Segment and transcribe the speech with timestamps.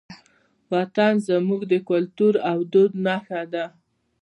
[0.71, 3.65] وطن زموږ د کلتور او دود نښه ده.